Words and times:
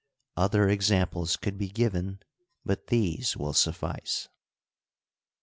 Other 0.35 0.67
examples 0.67 1.37
could 1.37 1.59
be 1.59 1.67
given, 1.69 2.21
but 2.65 2.87
these 2.87 3.37
will 3.37 3.53
suffice. 3.53 4.29